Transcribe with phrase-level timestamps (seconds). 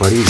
[0.00, 0.29] Maurizio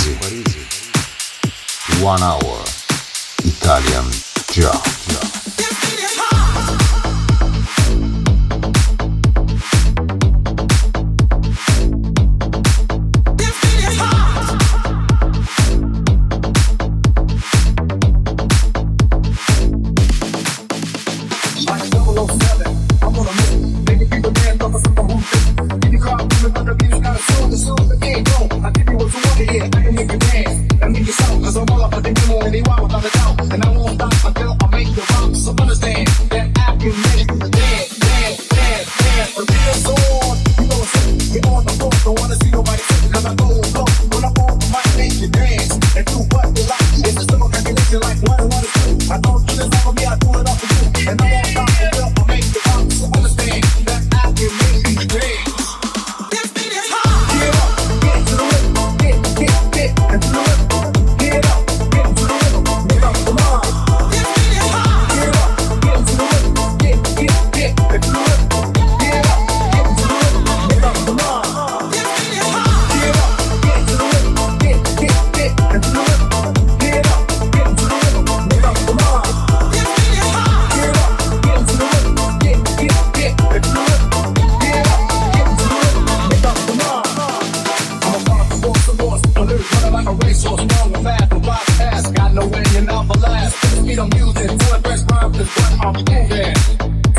[90.92, 92.10] travel fast and bypass.
[92.12, 93.56] Got no end and I'll last.
[93.60, 96.54] To impress rhymes is what I'm proving.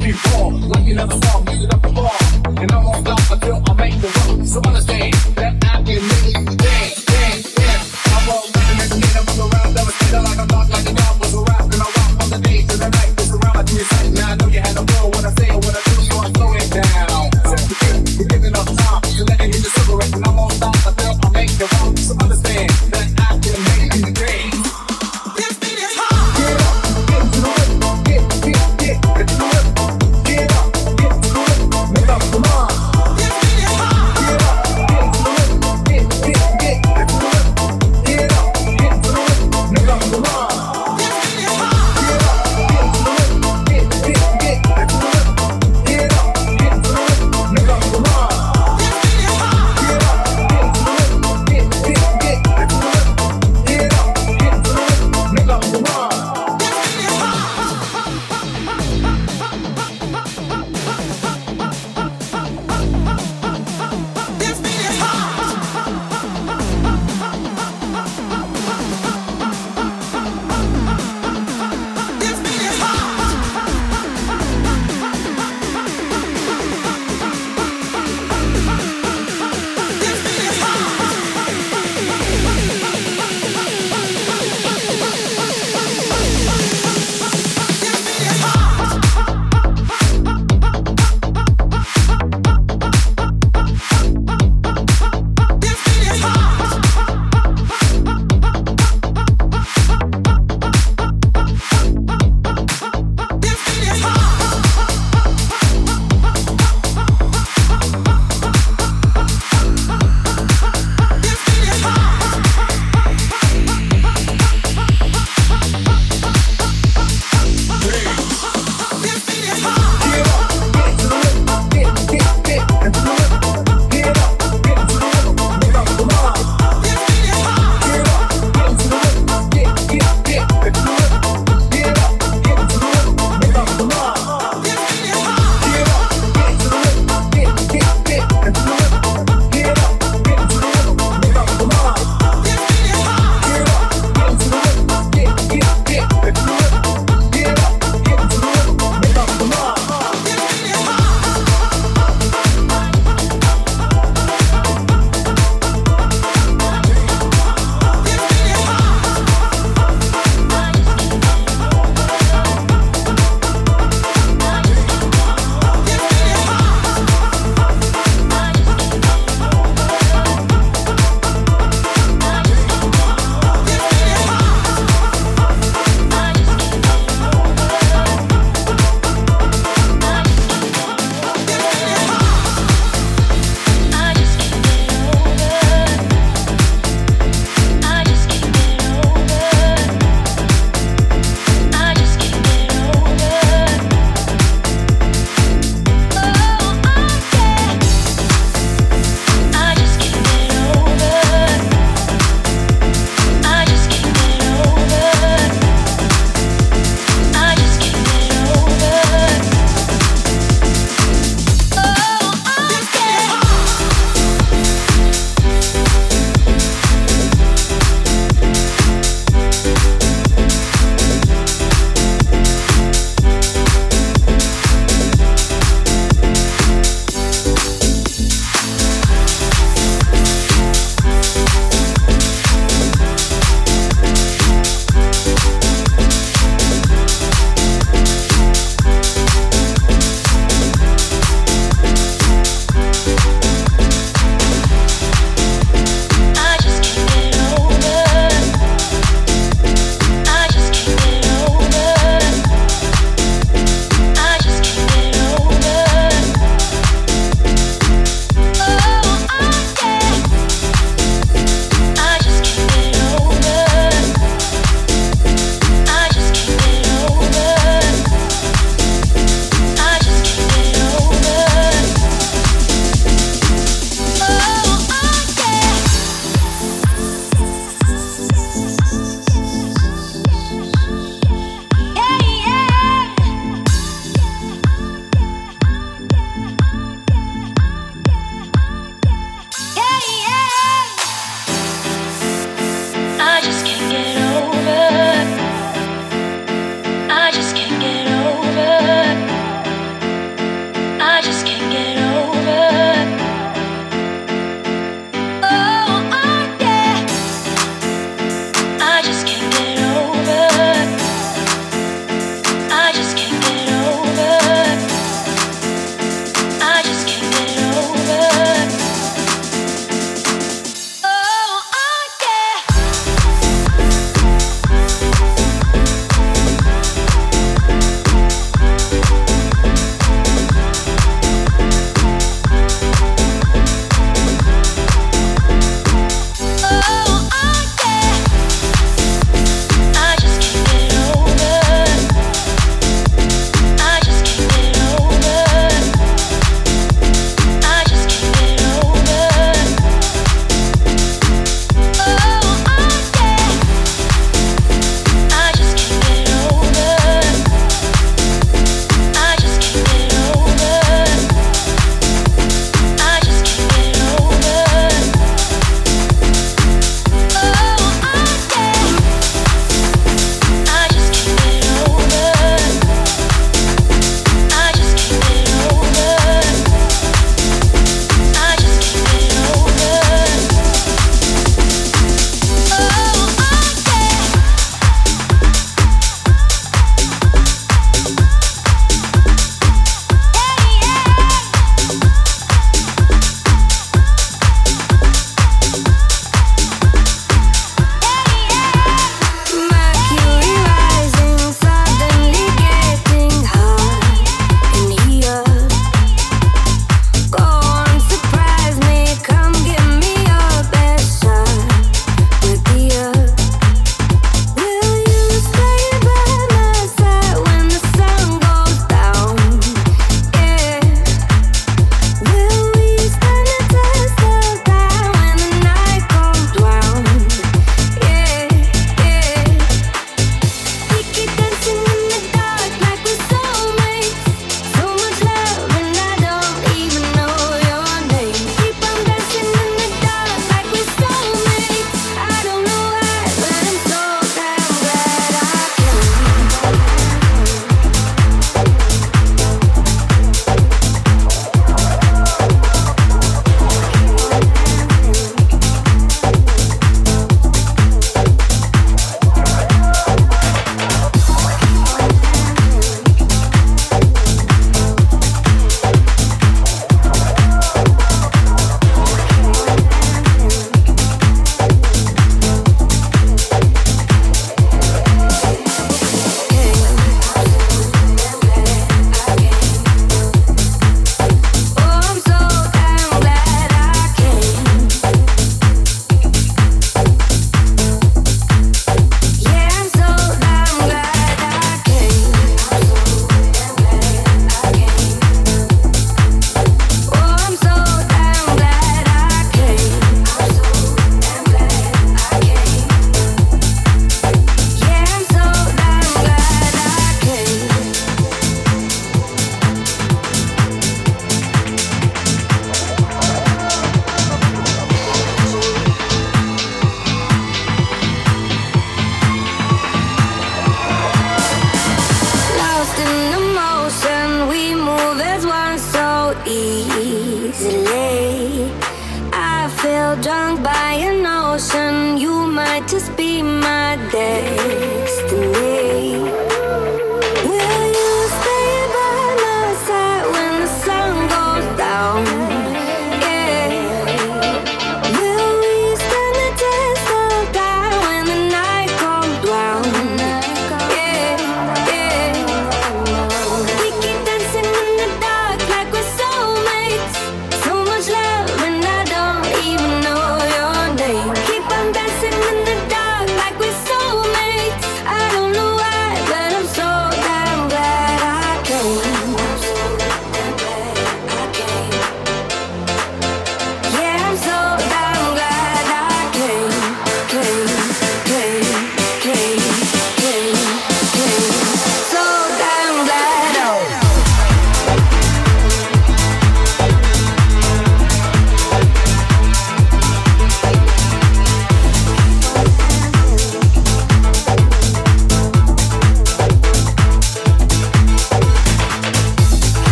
[0.00, 2.12] Keep raw, like you never saw, music up the bar.
[2.62, 4.48] And I won't stop until I make the road.
[4.48, 5.41] So understand.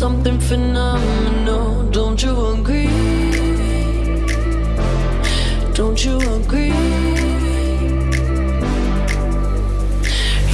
[0.00, 1.82] something phenomenal.
[1.90, 2.88] Don't you agree?
[5.74, 6.72] Don't you agree?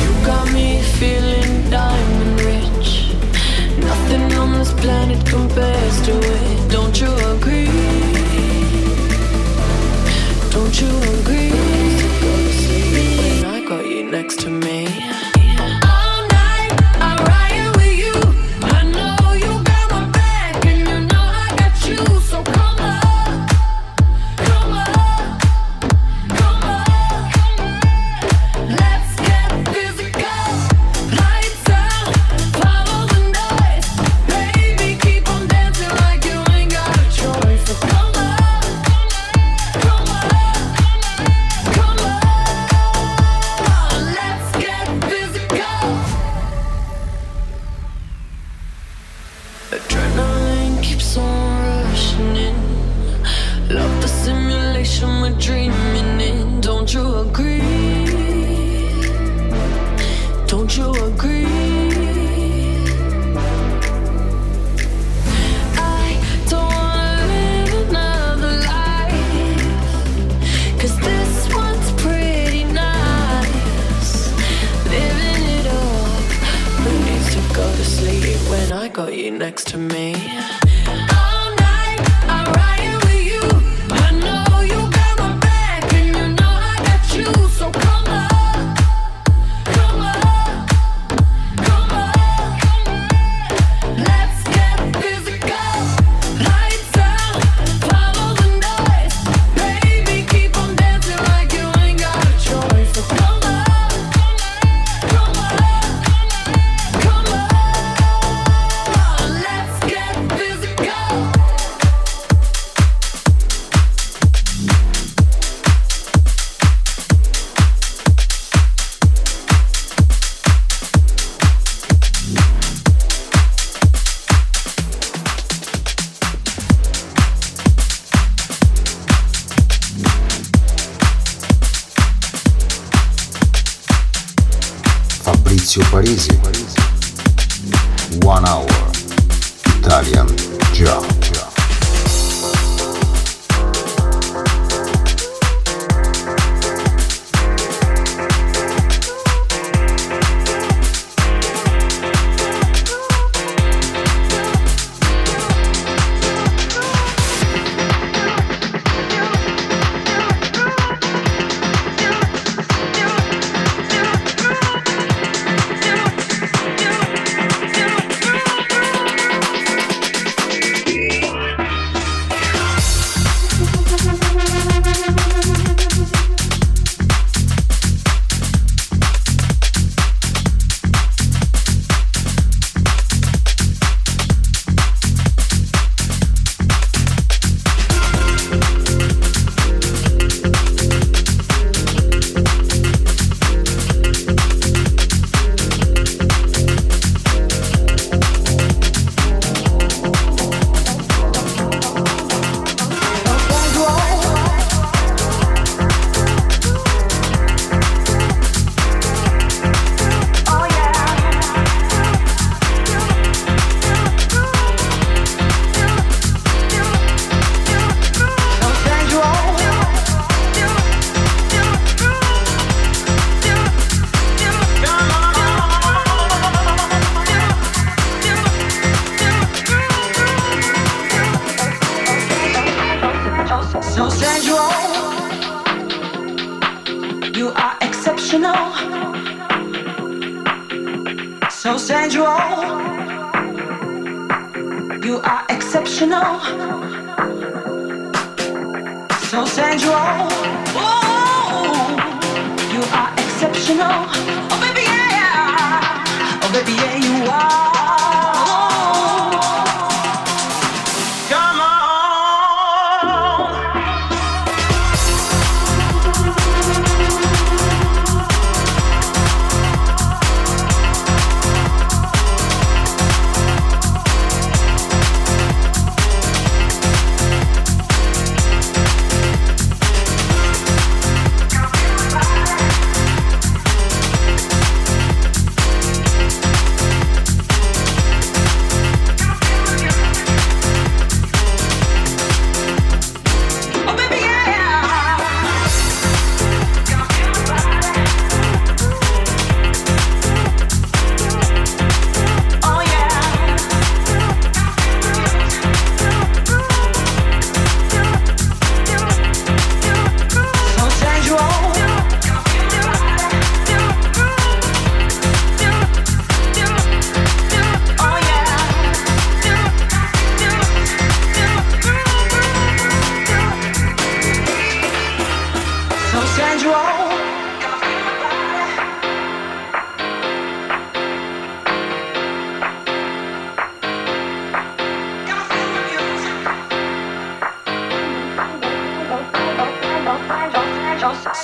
[0.00, 3.15] You got me feeling diamond rich.
[3.79, 6.69] Nothing on this planet compares to it.
[6.69, 7.46] Don't you agree?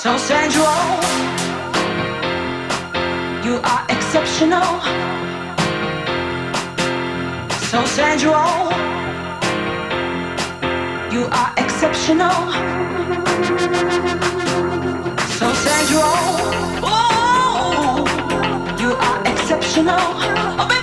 [0.03, 0.65] So sensual,
[3.45, 4.81] you are exceptional.
[7.71, 8.73] So sensual,
[11.13, 14.12] you are exceptional.
[19.75, 20.82] emotional.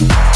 [0.00, 0.29] Bye.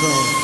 [0.00, 0.39] Control.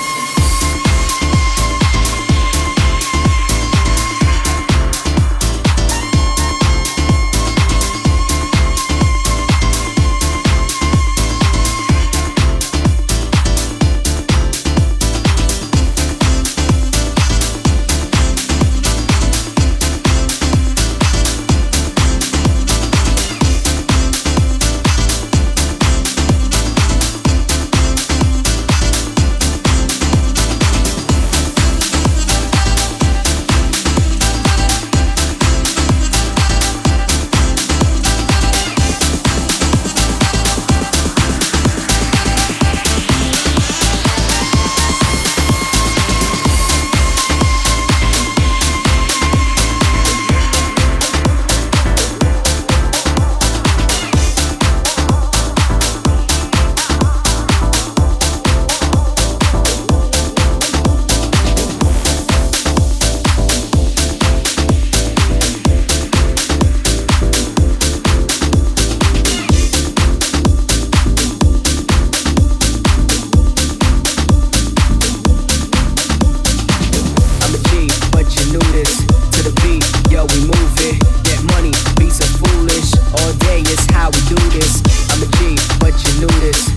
[85.21, 85.59] The game.
[85.83, 86.76] I'm a G.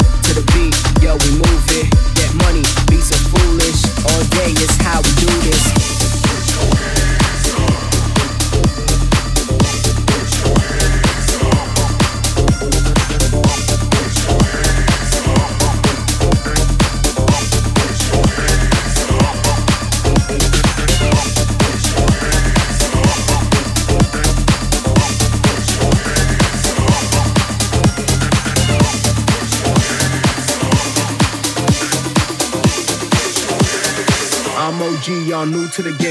[35.80, 36.09] to the game.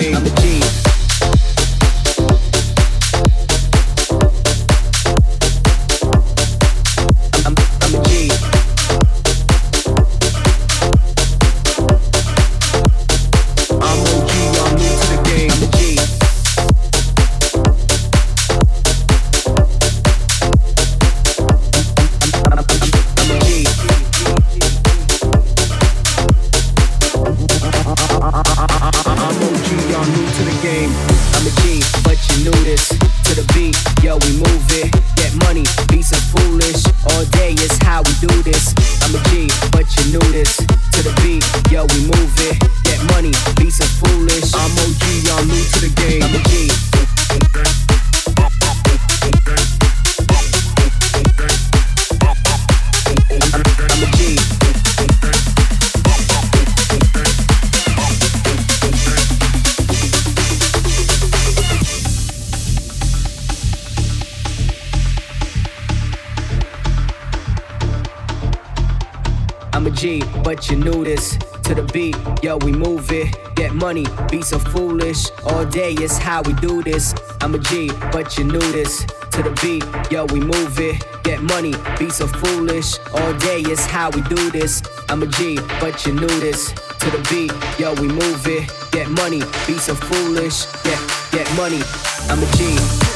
[70.70, 71.36] You knew this.
[71.64, 73.36] To the beat, yo, we move it.
[73.54, 75.30] Get money, beats are foolish.
[75.44, 77.14] All day is how we do this.
[77.40, 79.04] I'm a G, but you knew this.
[79.32, 81.06] To the beat, yo, we move it.
[81.22, 82.98] Get money, beats are foolish.
[83.14, 84.82] All day is how we do this.
[85.08, 86.72] I'm a G, but you knew this.
[86.72, 88.70] To the beat, yo, we move it.
[88.90, 90.66] Get money, beats are foolish.
[90.84, 91.00] Get,
[91.32, 91.82] get money.
[92.28, 93.07] I'm a G.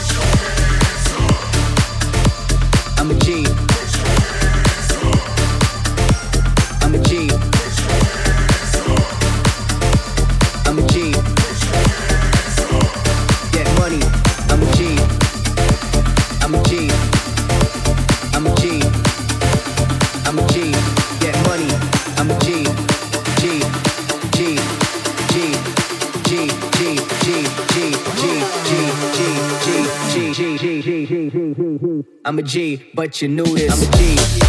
[32.32, 33.70] I'm a G, but you knew this.
[33.70, 34.41] I'm a G.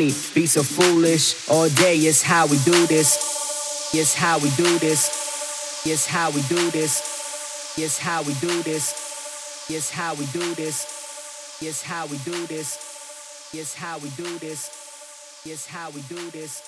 [0.00, 1.48] money, be so foolish.
[1.48, 3.90] All day is how we do this.
[3.92, 5.82] Yes, how we do this.
[5.84, 7.74] Yes, how we do this.
[7.76, 9.68] Yes, how we do this.
[9.68, 11.58] Yes, how we do this.
[11.60, 13.50] Yes, how we do this.
[13.52, 15.42] Yes, how we do this.
[15.44, 16.62] Yes, how we do this.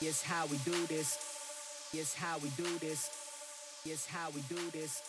[0.00, 1.18] Yes, how we do this.
[1.92, 3.10] Yes, how we do this.
[3.84, 5.02] Yes, how we do this.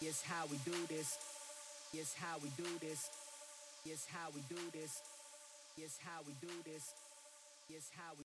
[0.00, 1.18] Yes, how we do this.
[1.92, 3.10] Yes, how we do this.
[3.84, 5.07] Yes, how we do this.
[5.78, 6.82] Yes, how we do this.
[7.70, 8.16] Yes, how we